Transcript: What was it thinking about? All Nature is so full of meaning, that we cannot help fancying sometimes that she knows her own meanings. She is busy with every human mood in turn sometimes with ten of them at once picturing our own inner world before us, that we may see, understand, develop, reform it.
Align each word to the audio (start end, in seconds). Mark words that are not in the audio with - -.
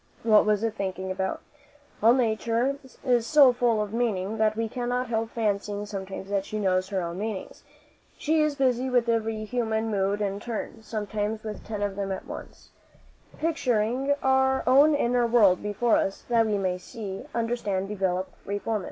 What 0.23 0.47
was 0.47 0.63
it 0.63 0.73
thinking 0.73 1.11
about? 1.11 1.41
All 2.01 2.13
Nature 2.15 2.79
is 3.05 3.27
so 3.27 3.53
full 3.53 3.83
of 3.83 3.93
meaning, 3.93 4.39
that 4.39 4.57
we 4.57 4.67
cannot 4.67 5.09
help 5.09 5.29
fancying 5.29 5.85
sometimes 5.85 6.31
that 6.31 6.43
she 6.43 6.57
knows 6.57 6.89
her 6.89 7.03
own 7.03 7.19
meanings. 7.19 7.61
She 8.17 8.41
is 8.41 8.55
busy 8.55 8.89
with 8.89 9.07
every 9.07 9.45
human 9.45 9.91
mood 9.91 10.19
in 10.19 10.39
turn 10.39 10.81
sometimes 10.81 11.43
with 11.43 11.63
ten 11.63 11.83
of 11.83 11.95
them 11.95 12.11
at 12.11 12.25
once 12.25 12.71
picturing 13.37 14.15
our 14.23 14.63
own 14.65 14.95
inner 14.95 15.27
world 15.27 15.61
before 15.61 15.97
us, 15.97 16.23
that 16.29 16.47
we 16.47 16.57
may 16.57 16.79
see, 16.79 17.25
understand, 17.35 17.87
develop, 17.87 18.31
reform 18.47 18.77
it. 18.77 18.79